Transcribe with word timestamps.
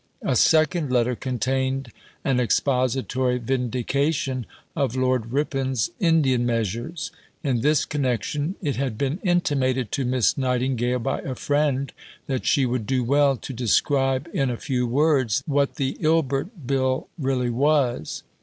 A 0.23 0.35
second 0.35 0.91
letter 0.91 1.15
contained 1.15 1.91
an 2.25 2.39
expository 2.39 3.37
vindication 3.37 4.47
of 4.75 4.95
Lord 4.95 5.31
Ripon's 5.31 5.91
Indian 5.99 6.43
measures. 6.43 7.11
In 7.43 7.61
this 7.61 7.85
connection 7.85 8.55
it 8.63 8.77
had 8.77 8.97
been 8.97 9.19
intimated 9.21 9.91
to 9.91 10.03
Miss 10.03 10.39
Nightingale 10.39 10.97
by 10.97 11.19
a 11.19 11.35
friend 11.35 11.93
that 12.25 12.47
she 12.47 12.65
would 12.65 12.87
do 12.87 13.03
well 13.03 13.37
to 13.37 13.53
describe 13.53 14.27
in 14.33 14.49
a 14.49 14.57
few 14.57 14.87
words 14.87 15.43
what 15.45 15.75
the 15.75 15.95
Ilbert 15.99 16.65
Bill 16.65 17.07
really 17.19 17.51
was. 17.51 18.23